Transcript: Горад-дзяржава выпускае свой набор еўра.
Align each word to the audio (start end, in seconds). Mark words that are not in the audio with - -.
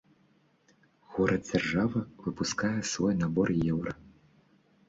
Горад-дзяржава 1.17 1.99
выпускае 2.25 2.73
свой 2.93 3.13
набор 3.21 3.47
еўра. 3.71 3.91